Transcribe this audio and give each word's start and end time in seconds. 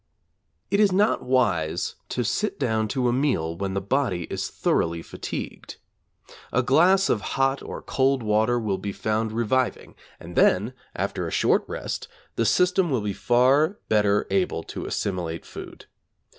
It 0.71 0.79
is 0.79 0.91
not 0.91 1.21
wise 1.21 1.93
to 2.09 2.23
sit 2.23 2.59
down 2.59 2.87
to 2.87 3.07
a 3.07 3.13
meal 3.13 3.55
when 3.55 3.75
the 3.75 3.81
body 3.81 4.23
is 4.31 4.49
thoroughly 4.49 5.03
fatigued. 5.03 5.75
A 6.51 6.63
glass 6.63 7.07
of 7.07 7.21
hot 7.37 7.61
or 7.61 7.83
cold 7.83 8.23
water 8.23 8.59
will 8.59 8.79
be 8.79 8.93
found 8.93 9.31
reviving, 9.31 9.93
and 10.19 10.35
then, 10.35 10.73
after 10.95 11.27
a 11.27 11.31
short 11.31 11.63
rest, 11.67 12.07
the 12.35 12.45
system 12.45 12.89
will 12.89 13.01
be 13.01 13.13
far 13.13 13.77
better 13.89 14.25
able 14.31 14.63
to 14.63 14.87
assimilate 14.87 15.45
food. 15.45 15.85